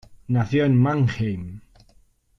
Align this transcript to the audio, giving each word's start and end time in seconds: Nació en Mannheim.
Nació 0.29 0.65
en 0.65 0.81
Mannheim. 0.81 1.61